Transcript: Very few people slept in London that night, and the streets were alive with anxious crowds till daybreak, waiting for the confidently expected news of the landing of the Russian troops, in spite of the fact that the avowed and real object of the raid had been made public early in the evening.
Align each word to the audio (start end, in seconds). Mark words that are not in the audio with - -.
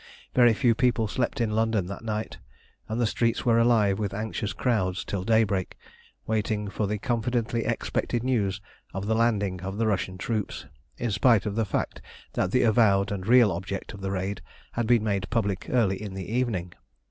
Very 0.33 0.55
few 0.55 0.73
people 0.73 1.07
slept 1.07 1.39
in 1.39 1.51
London 1.51 1.85
that 1.85 2.03
night, 2.03 2.39
and 2.89 2.99
the 2.99 3.05
streets 3.05 3.45
were 3.45 3.59
alive 3.59 3.99
with 3.99 4.15
anxious 4.15 4.51
crowds 4.51 5.05
till 5.05 5.23
daybreak, 5.23 5.77
waiting 6.25 6.71
for 6.71 6.87
the 6.87 6.97
confidently 6.97 7.65
expected 7.65 8.23
news 8.23 8.61
of 8.95 9.05
the 9.05 9.13
landing 9.13 9.61
of 9.61 9.77
the 9.77 9.85
Russian 9.85 10.17
troops, 10.17 10.65
in 10.97 11.11
spite 11.11 11.45
of 11.45 11.53
the 11.53 11.65
fact 11.65 12.01
that 12.33 12.49
the 12.49 12.63
avowed 12.63 13.11
and 13.11 13.27
real 13.27 13.51
object 13.51 13.93
of 13.93 14.01
the 14.01 14.09
raid 14.09 14.41
had 14.71 14.87
been 14.87 15.03
made 15.03 15.29
public 15.29 15.67
early 15.69 16.01
in 16.01 16.15
the 16.15 16.27
evening. 16.31 16.73